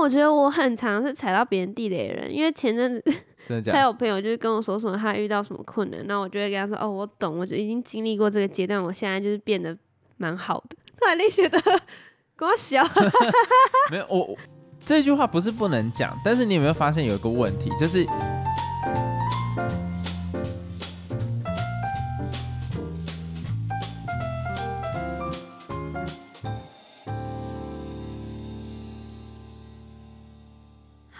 [0.00, 3.02] 我觉得我很常是踩到别人地雷的人，因为前阵子
[3.46, 3.72] 真的假的？
[3.78, 9.76] 才有朋友就是跟我说什么他遇到什么困难，那我就会跟他说哦，我懂，我就已经经历过这个阶段，我现在就是变得
[10.16, 10.76] 蛮好的。
[10.98, 11.60] 突然力觉得
[12.36, 12.82] 跟我小，
[13.90, 14.36] 没有，我我
[14.80, 18.06] 这句话不是不能讲，但是你有没有发现有一个问题，就是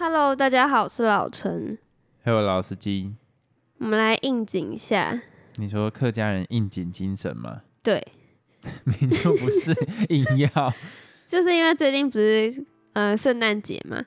[0.03, 1.77] Hello，大家好，我是老陈
[2.25, 3.13] ，Hello，老司机，
[3.77, 5.21] 我们来应景一下。
[5.57, 7.61] 你说客家人应景精神吗？
[7.83, 8.03] 对，
[8.83, 9.71] 明就不是
[10.09, 10.73] 硬要，
[11.23, 14.03] 就是因为最近不是呃圣诞节嘛，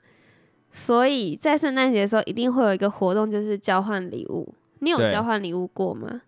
[0.72, 4.52] 所以在圣诞节的时候一定会有一个活动，就是交换礼物。
[4.80, 6.22] 你有对交换礼物过吗？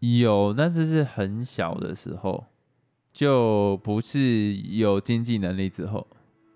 [0.00, 2.44] 有，但是是很小的时候，
[3.14, 6.06] 就不是有经济能力之后。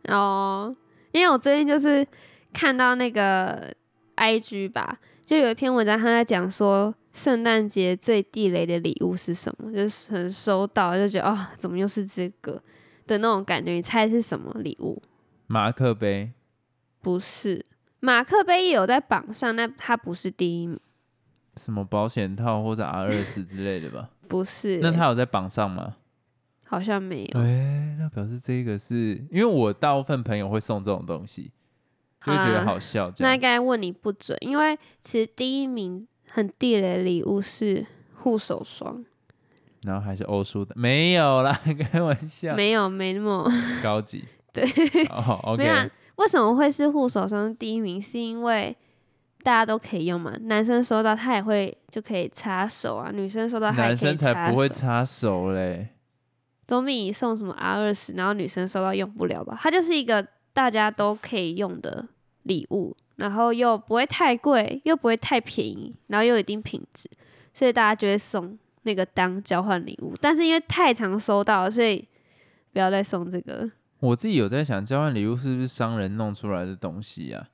[0.09, 0.77] 哦，
[1.13, 2.07] 因为我最近就是
[2.55, 3.75] 看到那个
[4.17, 12.63] IG 吧，就有一篇文章，他在讲说圣诞节最地雷的礼物是什么，就是很收到就觉得哦，怎么又是这个
[13.07, 13.73] 的那种感觉。
[13.73, 15.03] 你猜是什么礼物？
[15.47, 16.33] 马克杯
[17.03, 17.67] 不是，
[18.01, 20.79] 马克杯也有在榜上，那它不是第一名，
[21.57, 24.11] 什么保险套或者 R 二十之类的吧？
[24.27, 25.97] 不是欸、那他有在榜上吗？
[26.65, 27.41] 好像没有。
[27.41, 31.53] 哎、那表示这个是因为我大部分朋友会送这种东西，
[32.25, 33.31] 就会觉得啊好笑这样。
[33.31, 37.85] 那应该问你不准，因为其实第一名很地雷的礼物是
[38.17, 39.05] 护手霜，
[39.83, 41.61] 然后还是欧舒的，没有啦，
[41.93, 43.47] 开玩笑，没有没那么
[43.83, 44.25] 高级。
[44.53, 44.65] 对，
[45.11, 45.75] 哦没有
[46.17, 48.01] 为什么会是护手霜第一名？
[48.01, 48.77] 是因为
[49.43, 55.53] 大家都可以用嘛，男生收到他也会就可以擦手啊，女生收到男生才不会擦手。
[55.53, 55.89] 嘞。
[56.67, 59.59] 总比你送什么 R 二十，然后女生收到用不了吧？
[59.61, 62.07] 它就是一个大家都可以用的
[62.45, 67.11] 礼物，然后又不会太贵，又不会太便宜，然后又有一定品质，
[67.53, 70.15] 所以大家就会送那个当交换礼物。
[70.21, 72.07] 但是因为太常收到，所以
[72.73, 77.49] 不要再送这个，我自己有在想，交换礼物是不是商人弄出来的东西呀、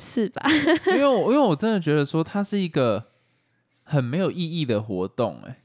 [0.00, 0.42] 是吧？
[0.86, 3.06] 因为我因为我真的觉得说它是一个
[3.84, 5.62] 很没有意义的活动、哎，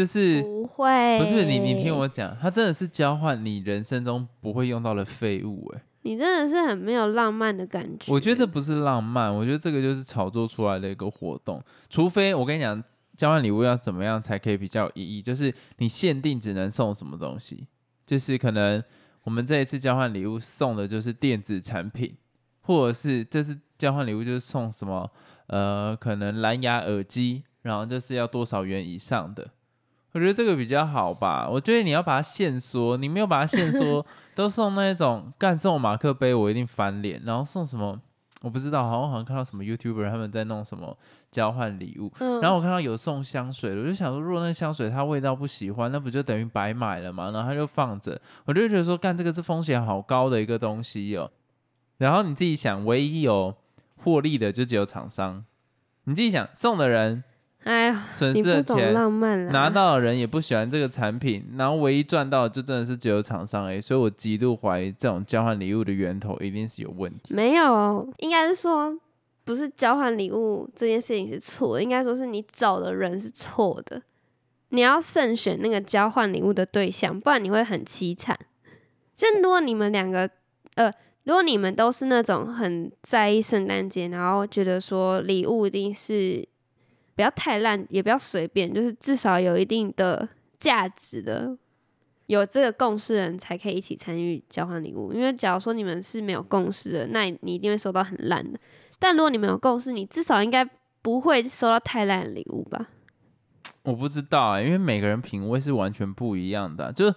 [0.00, 8.10] 就是不会，不是你你听我讲，它真的是交换你人生中不会用到的废物、哎，你真的是很没有浪漫的感觉。
[8.10, 12.82] 我觉得这不是浪漫，我觉得这个就是炒作出来的一个活动，除非我跟你讲，
[13.14, 17.66] 交换礼物要怎么样才可以比较有意义，就是你限定只能送什么东西，
[18.06, 18.82] 就是可能
[19.24, 22.16] 我们这一次交换礼物送的就是电子产品，
[22.62, 25.10] 或者是这次交换礼物就是送什么
[25.48, 29.50] 呃，可能蓝牙耳机，然后就是要多少元以上的。
[30.12, 31.48] 我觉得这个比较好吧。
[31.48, 34.04] 我觉得你要把它限缩，你没有把它限缩，
[34.34, 37.20] 都送那种干送马克杯，我一定翻脸。
[37.24, 38.00] 然后送什么
[38.42, 40.96] 我不知道，好像好像看到什么 YouTuber 他们在弄什么
[41.30, 47.30] 交换礼物，嗯，然后我看到有送香水的，我就想说，如果那个香水它味道不喜欢，那不就等于白买了嘛？
[47.30, 51.30] 然后他就放着，我就觉得说，干这个是风险好高的一个东西哦。
[51.98, 53.54] 然后你自己想，唯一有
[53.98, 55.44] 获利的就只有厂商，
[56.04, 57.22] 你自己想，送的人
[57.64, 59.46] 哎呀，损失的钱，浪漫。
[59.48, 63.80] 拿到的人也不喜欢这个产品，然后唯一赚到的就真的是只有厂商哎。
[63.80, 67.34] 所以我极度怀疑这种交换礼物的源头一定是有问题。
[67.34, 68.98] 没有，应该是说
[69.44, 74.00] 不是交换礼物这件事情是错的，应该说是你找的人是错的。
[74.70, 78.38] 你要慎选那个交换礼物的对象，不然你会很凄惨。
[79.16, 80.30] 就如果你们两个，
[80.76, 80.90] 呃，
[81.24, 86.48] 如果你们都是那种很在意圣诞节，然后觉得说礼物一定是
[87.14, 90.28] 不要太烂，也不要随便，就是至少有一定的
[90.58, 91.56] 价值的，
[92.26, 95.12] 有这个共识人才可以一起参与交换礼物。
[95.12, 98.58] 因为假如说你们是没有共识的，那你一定会收到很烂的。
[98.98, 100.68] 但如果你们有共识，你至少应该
[101.02, 102.88] 不会收到太烂的礼物吧？
[103.82, 107.14] 我不知道啊、因为每个人品味是完全不一样的、就是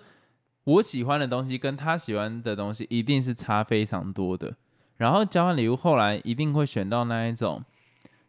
[0.64, 4.56] 我喜欢的东西跟他喜欢的东西一定是差非常多的。
[4.96, 7.62] 然后交换礼物后来一定会选到那一种，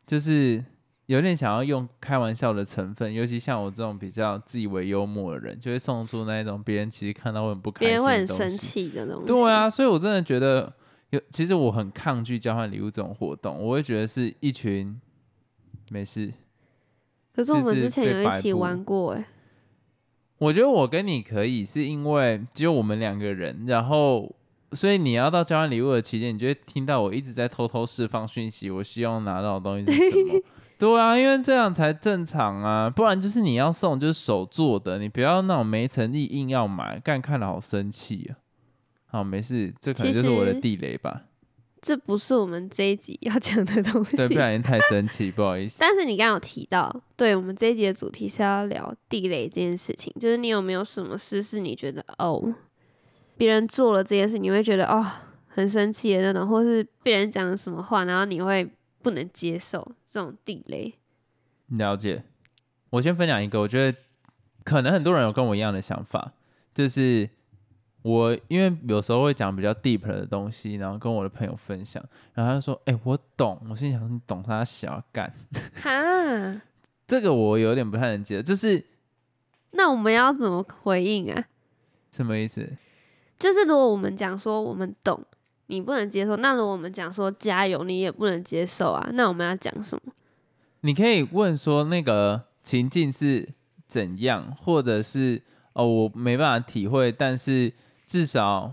[0.05, 0.65] 就是
[1.07, 8.27] 有点想要用开玩笑的成分，尤其像我这种比较自以为幽默的人，就会送出那一种别人其实看到会很不开心别人会很。
[8.27, 9.27] 生气的东西。
[9.27, 10.73] 对，啊，所以我真的觉得
[11.11, 14.99] 有，其实我很抗拒交换礼物这种活动，我会觉得是一群
[15.91, 16.33] 没事。
[17.35, 19.27] 可是我们之前有一起玩过、欸，
[20.39, 24.35] 我觉得我跟你可以，是因为只有我们两个人，然后
[24.73, 30.41] 所以你要到交换礼物的期间，你就会听到我一直在偷偷释放讯息，我希望拿到的东西是什么。
[30.85, 38.37] 对啊，因为这样才正常啊，不然就是你要送就是手做的，你不要那种没诚意硬要买，干看了好生气啊。
[39.07, 41.23] 好，没事，这可能就是我的地雷吧。
[41.81, 44.17] 这不是我们这一集要讲的东西。
[44.17, 45.79] 对，不小心太生气， 不好意思。
[45.81, 52.55] 但是你刚刚有提到，对我们这一集的主题是要聊地雷这件事情，就是你有没有什么事是你觉得哦，
[53.37, 55.05] 别人做了这件事，你会觉得哦
[55.47, 58.69] 很生气的那种，或是别人讲了什么话，然后你会
[59.05, 60.95] 不能接受这种地雷。
[61.69, 62.25] 了解。
[62.91, 63.99] 我先分享一个，我觉得
[64.65, 66.33] 可能很多人有跟我一样的想法，
[66.73, 67.29] 就是
[68.03, 72.03] 我因为有时候会讲比较 deep 的东西，然后跟我的朋友分享，
[72.33, 75.33] 然后他就说：“哎、我懂。”我心想：“你懂他小干？”
[75.75, 76.63] 哈，
[77.07, 78.85] 这个我有点不太能接受，就是
[79.73, 81.45] 那我们要怎么回应啊？
[82.13, 82.77] 什么意思？
[83.37, 85.21] 就是如果我们讲说我们懂，
[85.67, 90.13] 你不能接受，那如果我们讲说加油，你也不能接受啊，那我们要讲什么？
[90.83, 93.49] 你可以问说那个情境是
[93.87, 97.73] 怎样，或者是哦，我没办法体会，但是
[98.07, 98.71] 至少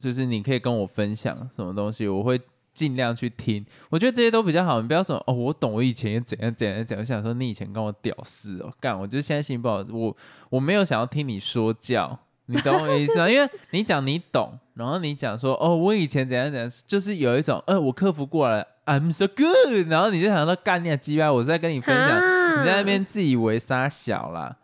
[0.00, 2.40] 就是你可以跟我分享什么东西，我会
[2.74, 3.64] 尽量去听。
[3.90, 7.00] 我觉得这些都比较好，你不要说哦，我懂，我以前也怎样怎样怎样。
[7.00, 10.16] 我想说你以前跟我屌丝哦，干，我就现在心情不好，我
[10.50, 12.18] 我没有想要听你说教。
[12.52, 13.28] 你懂我意思吗？
[13.28, 24.58] 因为你讲你懂，然后你讲说哦，我以前怎样怎样，就是有一种呃，我克服过来，I'm so good，然后你就想到干你的鸡巴，我是在跟你分享，哈你在那边自以为傻小啦，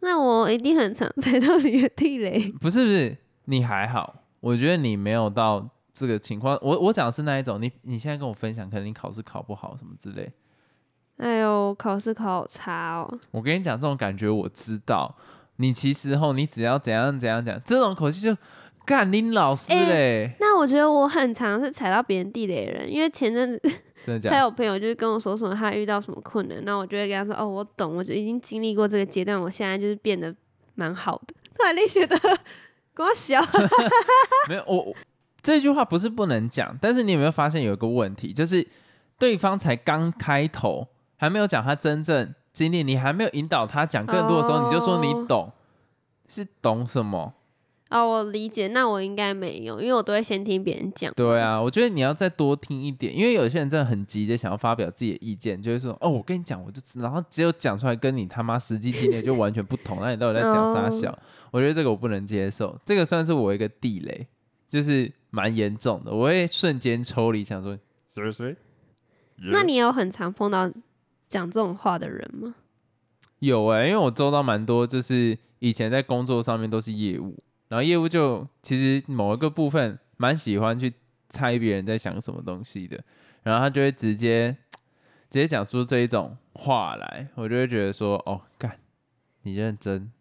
[0.00, 2.52] 那我一定很常踩到你的地雷。
[2.60, 6.58] 不是不是，你还好，我觉得你没有到这个情况。
[6.60, 10.30] 我我讲的是那一种，你你现在跟我分享，可能你考试考不好什么之类。
[11.16, 13.18] 哎呦，考试考好差哦。
[13.30, 15.16] 我跟你讲，这种感觉我知道。
[15.56, 18.36] 你其实后，你只要怎样怎样讲，这种口气就
[18.84, 23.60] 干林老师哎嘞，那我觉得我很常是踩到别人地雷的人，因为前阵子
[24.04, 24.30] 真的假的？
[24.30, 30.34] 才有朋友就是跟我说什么他遇到什么困难，那我就会跟他说哦，我懂，我就已经经历过这个阶段，我现在就是变得
[30.74, 31.34] 蛮好的。
[31.54, 32.18] 突然你觉得
[32.92, 33.40] 跟我小，
[34.48, 34.94] 没有，我我
[35.40, 38.66] 这句话不是不能讲，但是你有没有发现有一个问题，就是
[39.18, 45.52] 对方才刚开头，还没有讲他真正经历，你还没有引导他讲更多的时候，哦你就说你懂，
[46.28, 47.34] 是懂什么？
[47.90, 51.12] 哦，我理解，那我应该没有，因为我都会先听别人讲。
[51.14, 61.18] 对啊，我觉得你要再多听一点，因为有些人真的很急着想要发表自己的意见，就会说哦，我跟你讲，我就，然后只有讲出来跟你他妈实际经历就完全不同，那你到底在讲啥小？
[61.50, 64.26] 我觉得这个我不能接受，这个算是我一个地雷，
[64.70, 68.56] 就是蛮严重的，我会瞬间抽离，想说谁谁。
[69.50, 70.70] 那你有很常碰到
[71.32, 72.54] 讲这种话的人吗？
[73.38, 80.92] 有哎、因为我周到蛮多，就是以前在工作上面都是业务，然后业务就其实某一个部分蛮喜欢去
[81.30, 83.02] 猜别人在想什么东西的，
[83.42, 84.54] 然后他就会直接
[85.30, 88.78] 直接讲出这一种话来，我就会觉得说，哦，干，
[89.44, 90.12] 你认真，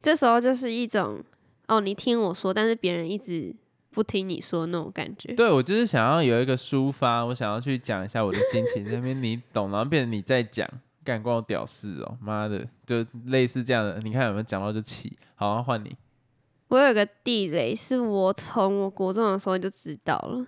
[0.00, 1.24] 这时候就是一种
[1.66, 3.54] 哦，你听我说，但是别人一直
[3.92, 5.32] 不听你说那种感觉。
[5.34, 10.68] 对我就是想要有一个抒发，我想要去讲一下我的心情，这边你懂，然后变成你在讲，
[11.04, 15.96] 干关我屌事哦，妈的，就类似这样的，你看有没有讲到就气，好，换你。
[16.68, 20.46] 我有一个地雷，是我从我国中的时候就知道了。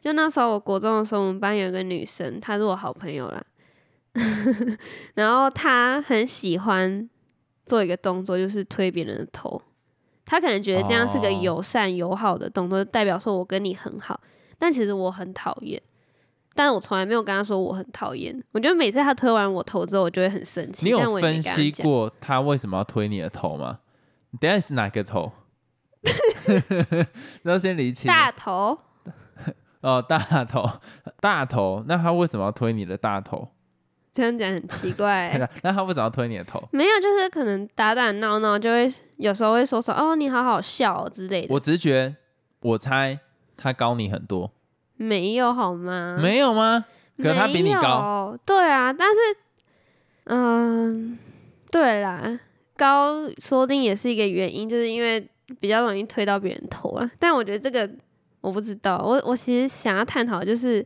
[0.00, 3.44] 就那时候我国中的时候，我们班有一个女生，她是我好朋友啦。
[5.14, 7.08] 然后她很喜欢
[7.66, 9.60] 做一个动作，就是推别人的头。
[10.24, 14.20] 她可能觉得这样是个哦友善友好的动作，代表说我跟你很好。
[14.58, 15.80] 但其实我很讨厌，
[16.54, 18.42] 但是我从来没有跟他说我很讨厌。
[18.52, 20.86] 我觉得每次他推完我头之后，我就会很生气。
[20.86, 23.80] 你有分析过他为什么要推你的头吗？
[24.30, 25.32] 你等下是哪个头？
[27.42, 28.78] 那要先理清大头？
[29.80, 30.68] 哦，大头，
[31.20, 31.84] 大头。
[31.86, 33.48] 那他为什么要推你的大头？
[34.14, 35.48] 这样讲很奇怪、欸。
[35.62, 36.62] 那他为什么要推你的头？
[36.70, 41.48] 没有，就是可能打打闹闹，就会有时候会说说哦，你好好笑、哦、之类的。
[41.52, 42.14] 我直觉，
[42.60, 43.18] 我猜
[43.56, 44.52] 他高你很多，
[44.96, 46.16] 没有好吗？
[46.22, 46.84] 没有吗？
[47.16, 49.20] 可是他比你高，对啊，但是，
[50.24, 51.18] 嗯，
[51.70, 52.40] 对啦，
[52.76, 55.28] 高说不定也是一个原因，就是因为
[55.60, 57.08] 比较容易推到别人头啊。
[57.20, 57.88] 但我觉得这个
[58.40, 60.84] 我不知道，我我其实想要探讨就是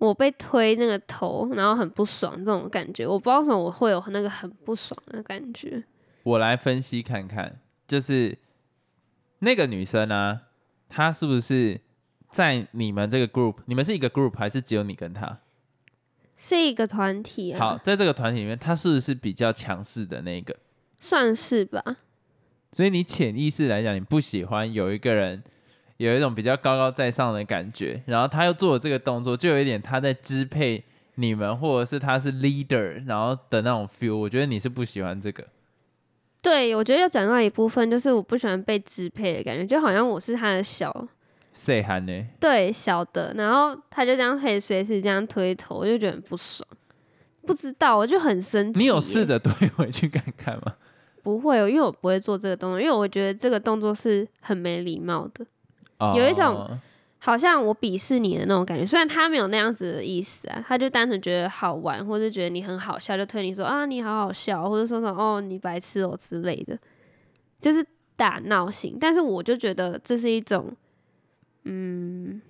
[0.00, 3.06] 我被推那个头，然后很不爽这种感觉。
[3.06, 5.84] 我不知道为什么我会有那个很不爽的感觉。
[6.22, 8.38] 我来分析看看，就是
[9.40, 10.40] 那个女生啊，
[10.88, 11.82] 她是不是
[12.30, 13.56] 在你们这个 group？
[13.66, 15.40] 你们是一个 group 还是只有你跟她？
[16.38, 20.56] 是一个团体啊，好，在这个团体里面，她是不是比较强势的那个？
[20.98, 21.98] 算是吧。
[22.72, 25.42] 所以你潜意识来讲，你不喜欢有一个人
[26.08, 30.82] 有一种比较高高在上的感觉，然后他又做了这个动作，就有一点他在支配
[31.16, 34.16] 你们，或者是他是 leader，然后的那种 feel。
[34.16, 35.44] 我觉得你是不喜欢这个，
[36.40, 41.06] 对，我觉得要讲到一部分，就是我不喜欢被支配的感觉，就好像我是他的小
[41.52, 42.26] 谁喊呢？
[42.40, 46.66] 对小的，然后他就这样可以随时这样推头，我就觉得很不爽。
[47.46, 48.80] 不知道，我就很生气。
[48.80, 49.26] 你有试？
[49.26, 50.76] 着推回去看看吗？
[51.22, 55.44] 不会哦，因为我不会做这个动作，因为我觉得这个动作是很没礼貌的，
[56.00, 56.68] 哦有一种
[57.18, 58.84] 好像我鄙视你的那种感觉。
[58.84, 66.78] 虽然他没有那样子的意思啊，他就单纯觉得好玩，或者觉得你很好笑，就推你说啊你好好笑，或者说什么哦你白痴哦之类的，
[67.60, 67.84] 就是
[68.16, 68.96] 打闹型。
[68.98, 70.74] 但是我就觉得这是一种，
[71.64, 72.40] 嗯，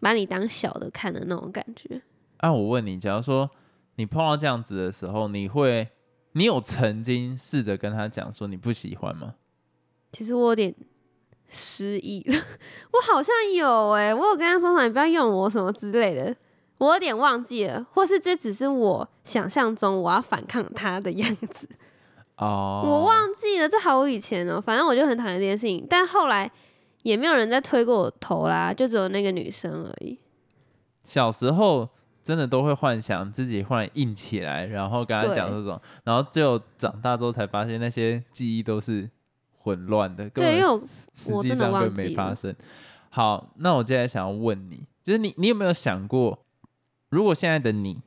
[0.00, 2.02] 把你当小的看的那种感觉。
[2.38, 3.48] 啊，我问你，假如说
[3.94, 5.88] 你碰到这样子的时候，你会，
[6.32, 9.34] 你有曾经试着跟他讲说你不喜欢吗？
[10.10, 10.74] 其实我有点
[11.48, 12.22] 失忆。
[12.30, 12.34] 了，
[12.92, 16.34] 我好像有诶、我有跟他说什么你不要用我什么之类的，
[16.78, 21.68] 我有点忘记了，或是这只是我想象中我要反抗他的样子，
[22.36, 26.50] 哦，我忘记了，这好久以前哦、反正我就很讨厌这件事情，但后来
[27.02, 30.18] 也没有人再推过我头啦，就只有那个女生而已。
[31.04, 31.88] 小时候
[32.22, 39.08] 真的都会幻想自己忽然硬起来，然后跟他讲这种，然后只有长大之后才发现那些记忆都是
[39.68, 40.80] 混乱的，根本对因为我
[41.14, 42.54] 实际上根本没发生。
[43.10, 46.46] 好，那我接下来想要问你，就是你，你有没有想过，
[47.10, 48.00] 如果现在的你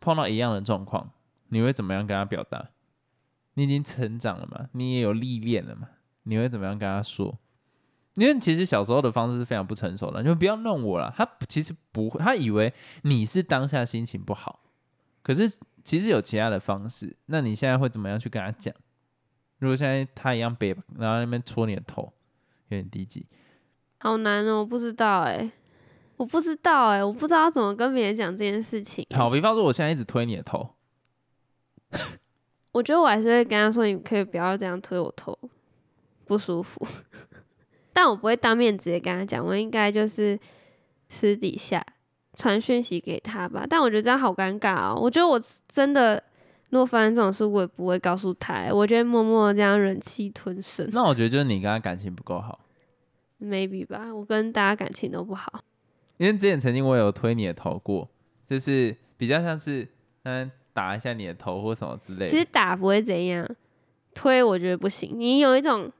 [0.00, 1.10] 碰到一样的状况，
[1.50, 2.70] 你会怎么样跟他表达？
[3.54, 5.88] 你已经成长了嘛，你也有历练了嘛，
[6.24, 7.38] 你会怎么样跟他说？
[8.14, 11.14] 因为其实小时候的方式是非常不成熟的，你就不要弄我了。
[11.16, 14.60] 他其实不会，他以为你是当下心情不好，
[15.22, 17.16] 可是其实有其他的方式。
[17.26, 18.74] 那你现在会怎么样去跟他讲？
[19.58, 22.12] 如果现在他一样背，然后那边戳你的头，
[22.68, 23.26] 有点低级。
[23.98, 25.50] 好难哦、我不知道哎、
[26.16, 29.04] 我不知道哎、我不知道怎么跟别人讲这件事情。
[29.14, 30.74] 好，比方说我现在一直推你的头，
[32.70, 35.36] 我觉得我还是会跟他说，你可以不要这样推我头，
[36.24, 36.86] 不舒服。
[37.92, 40.38] 但我不会当面直接跟他讲，我应该就是
[41.08, 41.84] 私底下
[42.34, 43.66] 传讯息给他吧。
[43.68, 44.96] 但我觉得这样好尴尬哦。
[44.96, 46.22] 我觉得我真的
[46.70, 52.60] 如果发生这种事，我也不会告诉他，我就会默默这样忍气吞声那我觉得就是你跟他感情不够好
[53.40, 54.14] ，，maybe 吧。
[54.14, 55.62] 我跟大家感情都不好，
[56.18, 58.08] 因为之前曾经我有推你的头过，
[58.46, 59.88] 就是比较像是
[60.24, 62.28] 嗯打一下你的头或什么之类的。
[62.28, 63.48] 其实打不会怎样，
[64.14, 65.12] 推我觉得不行。
[65.14, 65.90] 你有一种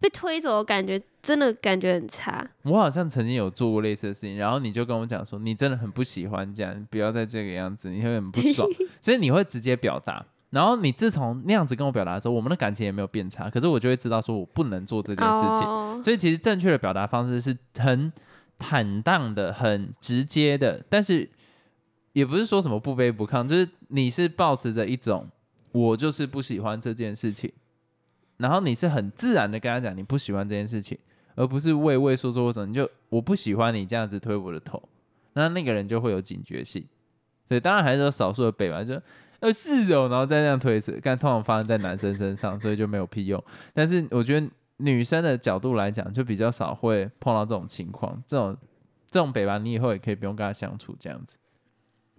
[0.00, 2.44] 被推走的感觉，真的感觉很差。
[2.62, 8.66] 我好像曾经有做过类似的事情，然后你就跟我讲说，你真的很不喜欢这样，你不要再这个样子，你会很不爽，
[9.00, 10.24] 所以你会直接表达。
[10.48, 15.60] 然后你自从那样子跟我表达的时候，我们的感情也没有变差，可是我就会知道说我不能做这件事情。
[15.60, 18.12] 哦，所以其实正确的表达方式是很
[18.58, 21.28] 坦荡的、很直接的，但是
[22.14, 25.28] 也不是说什么不卑不亢，就是你是保持着一种
[25.70, 27.52] 我就是不喜欢这件事情，
[28.40, 30.98] 然后你是很自然的跟他讲你不喜欢这件事情，
[31.34, 34.82] 而不是畏畏缩缩或什么，你就我不喜欢你这样子推我的头，
[35.34, 36.84] 那那个人就会有警觉性。
[37.46, 39.00] 对，当然还是有少数的北吧，就
[39.40, 43.42] 呃是哦，然后再这样推一次，但通常发生在男生身上，所以就没有屁用。
[43.74, 48.56] 但是我觉得女生的角度来讲，就比较少会碰到这种情况，这种
[49.10, 51.36] 这种北吧，你以后也可以不用跟他相处这样子。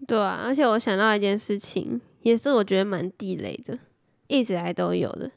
[0.05, 3.79] 对啊，而且我想到一件事情，也是我觉得蛮地雷的，
[4.27, 5.31] 一直以来都有的。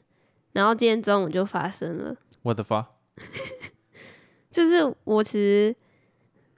[0.55, 2.87] 然后今天中午就发生了，我的发，
[4.49, 5.75] 就是我其实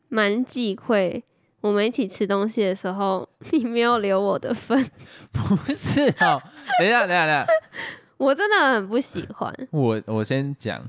[0.07, 1.23] 蛮忌讳
[1.61, 4.77] 我们一起吃东西的时候，你没有留我的份，
[5.33, 6.39] 不是哦，
[6.77, 7.45] 等一下，等一下，等一下，
[8.17, 9.51] 我真的很不喜欢。
[9.71, 10.87] 我我先讲，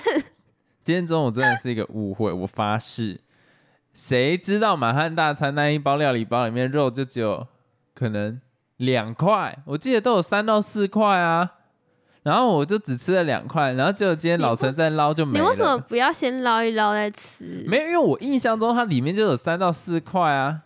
[0.82, 3.20] 今天中午真的是一个误会，我发誓，
[3.92, 7.46] 谁知道满汉大餐那一包料理包里面肉就只有
[7.92, 8.40] 可能
[8.78, 11.58] 两块，我记得都有三到四块啊，
[12.22, 15.44] 然后我就只吃了两块，然后结果今天老陈在捞就没了。
[15.44, 17.64] 你为什么不要先捞一捞再吃？
[17.66, 20.62] 没有，因为我印象中它里面就有三到四块啊，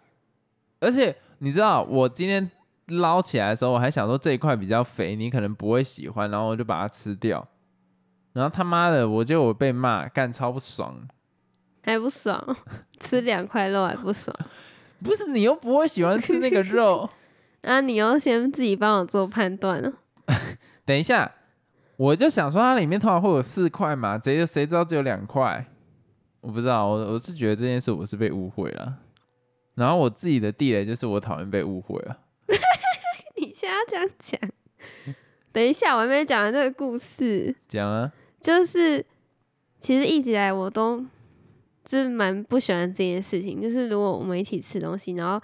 [0.81, 2.51] 而且你知道，我今天
[2.89, 7.47] 捞起来的时候，我还想说这一块比较肥，你可能不会喜欢，然后我就把它吃掉。
[8.35, 11.09] 然后他妈的，我就我被骂，干超不爽。
[11.83, 12.57] 还不爽，
[13.01, 14.37] 吃两块肉还不爽。
[15.03, 17.09] 不是你又不会喜欢吃那个肉，
[17.63, 19.93] 啊，你又先自己帮我做判断了。
[20.85, 21.33] 等一下，
[21.97, 25.67] 我就想说它里面通常会有四块嘛，谁谁知道只有两块？
[26.41, 28.99] 我不知道，我我是觉得这件事我是被误会了。
[29.75, 32.19] 然后我自己的地雷就是我讨厌被误会啊。
[33.37, 34.41] 你现在这样讲，
[35.53, 39.05] 等一下我还没讲完这个故事，讲啊，就是
[39.81, 41.05] 其实一直以来我都
[41.85, 45.39] 就是蛮不喜欢这件事情，就是如果我们一起吃东西，然后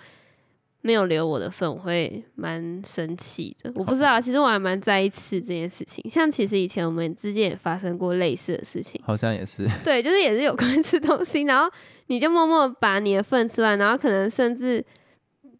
[0.84, 3.72] 没有留我的份，我会蛮生气的。
[3.76, 6.04] 我不知道，其实我还蛮在意吃这件事情。
[6.10, 9.64] 像其实以前我们之间也发生过类似的事情，好像也是。
[9.84, 11.70] 对，就是也是有关吃东西，然后
[12.08, 14.84] 你就默默把你的份吃完，然后可能甚至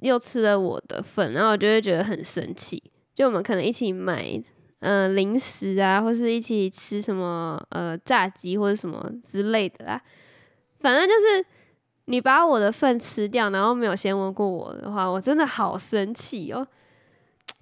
[0.00, 2.83] 又吃了我的份，然后我就会觉得很生气。
[3.14, 4.43] 就我们可能一起买
[4.81, 10.02] 呃零食啊，或是一起吃什么呃炸鸡或者什么之类的啦，
[10.81, 11.47] 反正就是。
[12.12, 16.69] 你把我的份吃掉，然后没有先问过我的话，我真的好生气哦。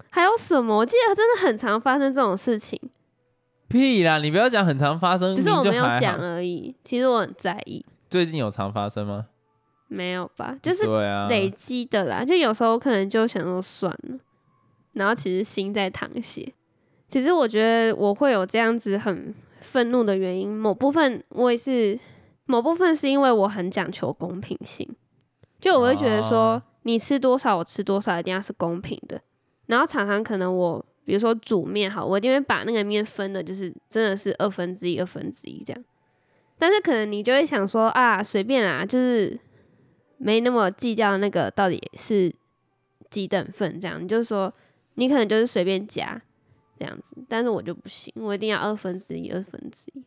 [0.09, 0.75] 还有什么？
[0.75, 2.77] 我记得真的很常发生这种事情。
[3.69, 4.19] 屁啦！
[4.19, 6.75] 你不要讲很常发生，只是我没有讲而已。
[6.83, 7.85] 其实我很在意。
[8.09, 9.27] 最近有常发生吗？
[9.87, 10.83] 没有吧，就是
[11.29, 12.25] 累积的啦。
[12.25, 14.19] 就有时候可能就想说算了，
[14.91, 16.51] 然后其实心在淌血。
[17.07, 21.97] 其实我觉得我会有这样子很愤怒的原因，某部分我也是。
[22.51, 24.85] 某部分是因为我很讲求公平性，
[25.61, 29.21] 就我会觉得说，你吃多少我吃多少，一定要是公平的。
[29.67, 35.81] 然后常常可能我，比如说煮面好，我一定会把那个面分的，就是真的是二分之一、二分之一这样。
[36.59, 39.39] 但是可能你就会想说啊，随便啦，就是
[40.17, 42.35] 没那么计较那个到底是
[43.09, 44.03] 几等份这样。
[44.03, 44.53] 你就说
[44.95, 46.21] 你可能就是随便加
[46.77, 50.03] 这样子，但是我就不行，我一定要二分之一、二分之一。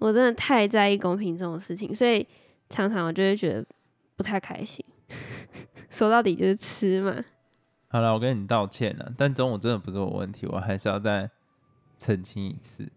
[0.00, 2.26] 我真的太在意公平这种事情，所以
[2.68, 3.64] 常常我就会觉得
[4.16, 4.84] 不太开心。
[5.90, 7.24] 说到底就是吃嘛。
[7.88, 11.30] 好了，我跟你道歉了，但中午真的不是我问题，我还是要再
[11.98, 12.90] 澄清一次。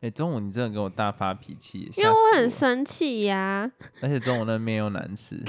[0.00, 3.70] 哎，中午你真的给我大发脾气，因为我很生气呀。
[4.02, 5.42] 而且中午那面又难吃。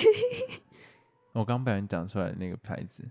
[1.34, 3.04] 我刚不小心讲出来那个牌子。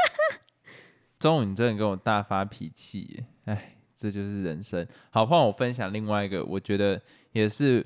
[1.18, 3.75] 中午你真的给我大发脾气，哎。
[3.96, 4.86] 这就是人生。
[5.10, 7.00] 好，换我分享另外一个，我觉得
[7.32, 7.84] 也是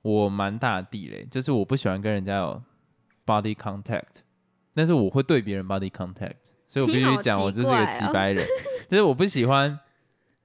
[0.00, 2.62] 我蛮大的地雷，就是我不喜欢跟人家有
[3.26, 4.22] body contact，
[4.74, 8.44] 但是我会对别人 body contact，所以我必须讲，我就是一个直白人，
[8.88, 9.78] 就是我不喜欢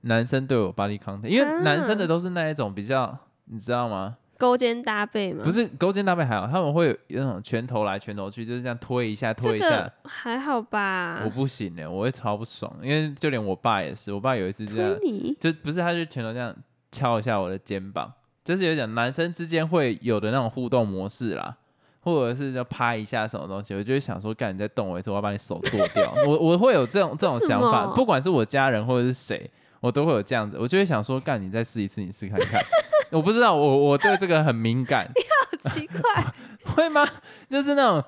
[0.01, 4.17] 男生对我 body contact，因为男生的都是那一种比较，你知道吗？
[4.37, 5.43] 勾肩搭背吗？
[5.43, 11.21] 不是勾肩搭背还好，他们会有那种拳头来拳头去，就是这样推一下推一下，还好吧？
[11.25, 14.97] 我不行的，我会超不爽，因为就连我爸也是，我爸有一次这样，
[15.39, 16.55] 就不是他就拳头这样
[16.91, 18.11] 敲一下我的肩膀，
[18.43, 21.57] 就是有点男生之间会有的那种互动模式啦，
[22.01, 32.61] 或者是要拍一下什么东西，我就会想说，干你在动我一次，我要把你手剁掉， 我我会有这种这种想法，不管是我家人或者是谁，我都会有这样子，我就会想说，干你再试一次，你试看看。
[33.11, 35.09] 我不知道，我我对这个很敏感。
[35.15, 35.21] 你
[35.69, 36.33] 好奇怪，
[36.75, 37.05] 会吗？
[37.49, 38.03] 就是那种，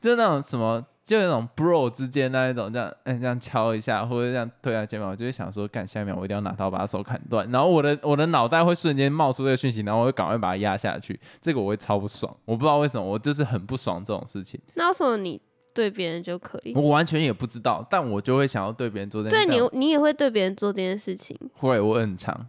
[0.00, 7.48] 就是那种什么，就那种 bro 之间那一种，这样，嗯，这样敲一下，或者这样推下肩膀，我就会想说，干，下一秒我一定要拿刀把他手砍断。
[7.50, 11.18] 然后我的我的脑袋会瞬间冒出这个讯息，然后我会赶快把它压下去。
[11.40, 14.60] 这个我会超不爽，我不知道为什么，我就是很不爽这种事情。
[14.74, 15.40] 那为什么你
[15.72, 16.74] 对别人就可以？
[16.74, 19.46] 我完全也不知道，但我就会想要对别人做这件事。
[19.46, 21.38] 对你，你也会对别人做这件事情？
[21.54, 22.48] 会，我很长。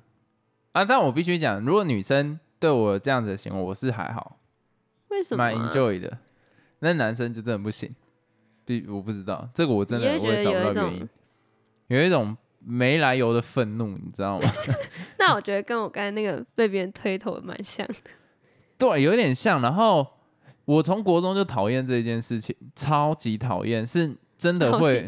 [0.73, 0.85] 啊！
[0.85, 4.37] 但我必须讲，如果女生对我这样子的行为，我是还好，
[5.09, 5.43] 为什么？
[5.43, 6.17] 蛮 enjoy 的。
[6.79, 7.93] 那男生就真的不行，
[8.65, 11.09] 比我不知道这个，我真的我也找不到原因。
[11.87, 14.51] 有一种没来由的愤怒，你知道吗？
[15.19, 17.95] 那我觉得跟我刚才那个被别人推头蛮像的。
[18.77, 19.61] 对，有点像。
[19.61, 20.07] 然后
[20.65, 24.15] 我从国中就讨厌这件事情，超级讨厌，是。
[24.41, 25.07] 真的会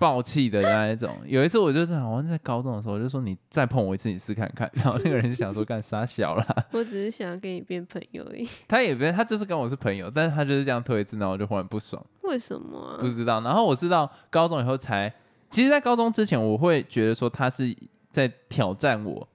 [0.00, 1.16] 爆气的那一种。
[1.24, 4.68] 有一次我就是好像在高中的时候，我就说你再碰我一次，你试看看。
[4.74, 6.44] 然后那个人就想说干啥小了。
[6.72, 8.44] 我只是想要跟你变朋友而已。
[8.66, 12.04] 他也不，他就是跟我是朋友，但是他就是这样推一次，然后我就忽然不爽。
[12.22, 12.98] 为什么？
[13.00, 13.40] 不知道。
[13.42, 15.14] 然后我是到高中以后才，
[15.48, 17.72] 其实，在高中之前，我会觉得说他是
[18.10, 19.28] 在挑战我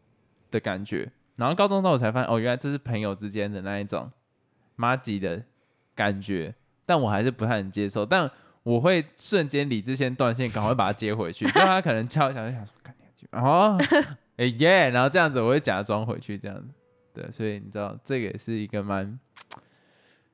[0.51, 1.09] 的感觉。
[1.37, 4.11] 然后高中之后我才发现，哦，原来这是朋友之间的那一种
[4.75, 5.41] 妈吉的
[5.95, 6.53] 感觉。
[6.85, 8.05] 但我还是不太能接受。
[8.05, 8.29] 但
[8.67, 11.45] 我会瞬间理智先断线，赶快把它接回去。
[11.45, 13.77] 就他可能敲一下，就想说赶紧去哦，
[14.35, 16.67] 哎耶，然后这样子我会假装回去这样子。
[17.13, 19.17] 对，所以你知道这个也是一个蛮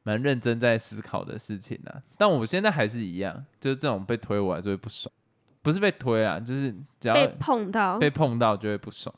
[0.02, 2.02] 蛮认真在思考的事情啊。
[2.18, 5.14] 但我现在还是一样，就是这种被推我还是会不爽，
[5.62, 9.14] 不是被推啊，就是只要被碰到被碰到就会不爽。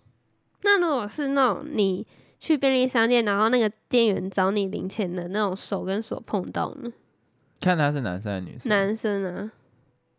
[0.63, 2.05] 那如果是那种你
[2.37, 6.91] 去便利商店，然后那个店员找你零钱的那种手跟手碰到呢？
[7.65, 8.69] 看他是男生还是女生？
[8.69, 9.51] 男生啊，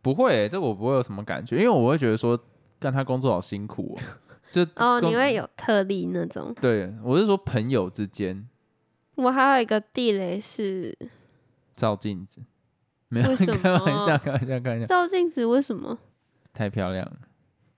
[0.01, 2.37] 不会，这我不会有什么感觉，因为我会觉得说，
[2.77, 4.03] 干他工作好辛苦哦。
[4.51, 6.53] 就哦，你会有特例那种？
[6.59, 8.49] 对，我是说朋友之间。
[9.15, 10.93] 我还有一个地雷是
[11.73, 12.41] 照镜子，
[13.07, 14.85] 没有开玩笑，开玩笑，开玩笑。
[14.85, 15.97] 照镜子为什么？
[16.53, 17.19] 太漂亮了。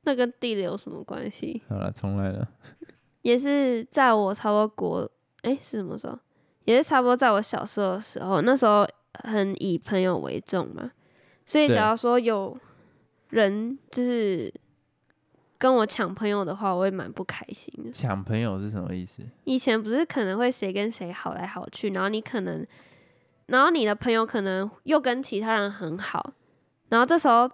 [0.02, 1.62] 那跟地雷有什么关系？
[1.70, 2.48] 好了，重来了。
[3.22, 5.12] 也是在我差不多国，
[5.44, 6.18] 哎，是什么时候？
[6.66, 8.88] 也是差不多在我小时候的时候，那时候。
[9.24, 10.92] 很以朋友为重嘛，
[11.46, 12.58] 所以对假如说有
[13.30, 14.54] 人就是
[15.58, 17.92] 跟我抢朋友的话，我会蛮不开心的。
[17.92, 19.22] 抢朋友是什么意思？
[19.44, 22.66] 以前不是可能会谁跟谁好来好去，然后你可能，
[23.48, 26.34] 然后你的朋友可能又跟其他人很好，
[26.90, 27.50] 然后这时候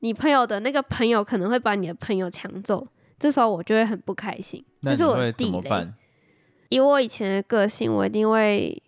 [0.00, 2.86] 你朋友的那个朋友可能会把你的朋友抢走，
[3.18, 5.50] 这时候我就会很不开心，这是我的地雷。
[5.50, 5.94] 么办？
[6.70, 8.82] 以我以前的个性，我一定会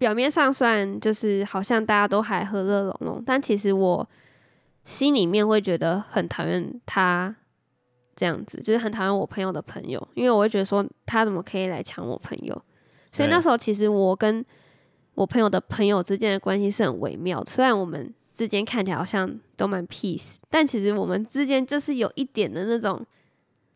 [0.00, 4.08] 表面上虽然就是好像大家都还和乐融融，但其实我
[4.82, 7.36] 心里面会觉得很讨厌他
[8.16, 12.62] 这样子，就是很讨厌我朋友的朋友，因为我会觉得说他怎么可以来抢我朋友，
[13.12, 14.42] 所以那时候其实我跟
[15.12, 23.04] 我朋友的朋友之间的关系是很微妙，虽然我们之间看起来好像都蛮 peace，但其实我们之间就是有一点的那种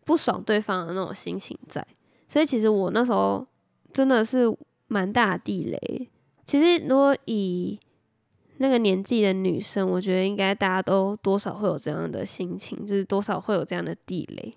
[0.06, 1.86] 不爽对方的那种心情在。
[2.26, 3.46] 所以其实我那时候
[3.92, 4.46] 真的是
[4.86, 6.08] 蛮大的地雷。
[6.44, 7.78] 其实如果以
[8.58, 14.54] 那个年纪的女生，我觉得应该大家都多少会有这样的心情，就是多少会有这样的地雷，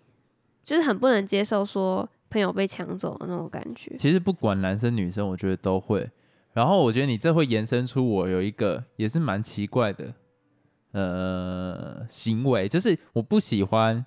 [0.62, 3.96] 就是很不能接受说朋友被抢走的那种感觉。
[3.98, 6.10] 其实不管男生女生，我觉得都会。
[6.54, 10.14] 然后我觉得你这会延伸出我有一个也是蛮奇怪的
[10.92, 14.04] 呃行为，就是我不喜欢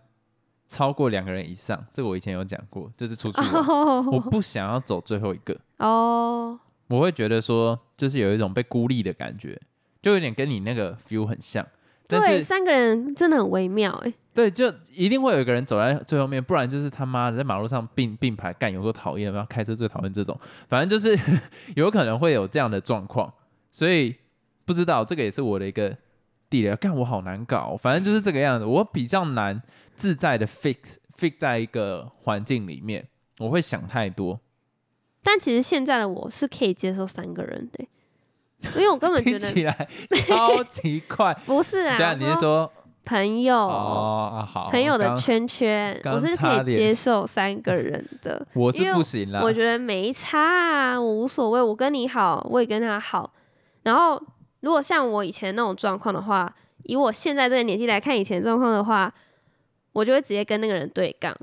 [0.66, 1.87] 超过两个人以上。
[1.93, 3.53] 这个我以前有讲过，就是出去玩，
[4.07, 6.59] 我哦不想要走最后一个，哦，
[6.90, 9.59] 我会觉得说就是有一种被孤立的感觉，
[10.03, 11.66] 就有点跟你那个 feel 很像。
[12.07, 14.12] 但对，是三个人真的很微妙哎。
[14.35, 20.37] 对，就一定会有一个人走在最后面，不然就是他妈的在马路上并并排干，有多讨厌，然后开车最讨厌这种，
[20.68, 21.16] 反正就是
[21.76, 23.33] 有可能会有这样的状况，
[23.70, 24.14] 所以
[24.64, 25.96] 不知道这个也是我的一个
[26.48, 29.62] 地雷，干我好难搞，反正就是这个样子，我比较难
[29.96, 30.76] 自在的 fix
[31.16, 33.07] fix 在一个环境里面，
[33.38, 34.40] 我会想太多，
[35.22, 37.85] 但其实现在的我是可以接受三个人的
[38.62, 39.88] 欸、因为我根本觉听得起来
[40.26, 41.33] 超级快。
[41.46, 42.70] 不是啊，对啊，你是说
[43.04, 43.56] 朋友。
[43.56, 48.46] 哦啊好，朋友的圈圈，我是可以接受三个人的。
[48.54, 53.33] 我是因为不行啦，我觉得没差啊，我无所谓，我跟你好，我也跟他好。
[53.85, 54.22] 然后，
[54.61, 56.54] 如果像我以前那种状况的话，
[56.85, 59.12] 以我现在这个年纪来看以前状况的话，
[59.92, 61.35] 我就会直接跟那个人对杠，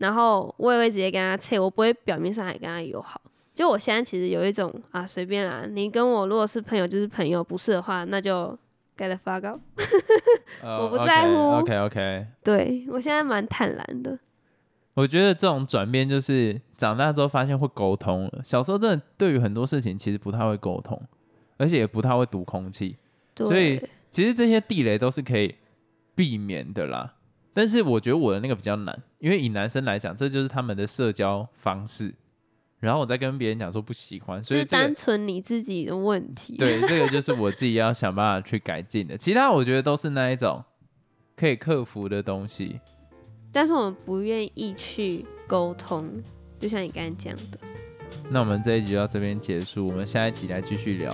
[0.00, 3.20] 然后我也会直接跟他切，我不会表面上还跟他友好。
[3.54, 8.58] 就我现在其实有一种啊，随便啦，你跟我如果是朋友就是朋友，不是的话那就
[8.96, 9.60] get the fuck out。
[10.64, 14.18] 我不在乎 OK OK，对我现在蛮坦然的。
[14.94, 18.40] 我觉得这种转变就是长大之后发现会沟通了。
[18.42, 20.98] 小时候真的对于很多事情其实不太会沟通，
[21.58, 22.96] 而且也不太会读空气。
[23.36, 23.78] 所以
[24.10, 25.54] 其实这些地雷都是可以
[26.14, 27.14] 避免的啦。
[27.60, 32.14] 但是我觉得我的那个比较难，因为以男生来讲，这就是他们的社交方式。
[32.78, 36.56] 然后我再跟别人讲说不喜欢，所以这个单纯你自己的问题。
[36.56, 39.14] 对，这个 就是我自己要想办法去改进的。
[39.14, 40.64] 其他我觉得都是那一种
[41.36, 42.80] 可以克服的东西。
[43.52, 46.08] 但是我们不愿意去沟通，
[46.58, 47.58] 就像你刚才讲的。
[48.30, 51.12] 那我们这一集就到这边结束，我们下一集来继续聊，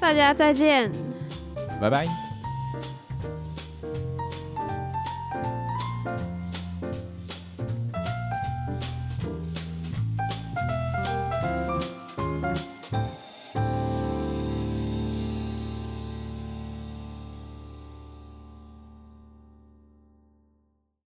[0.00, 0.90] 大家再见。
[1.80, 2.33] 拜拜。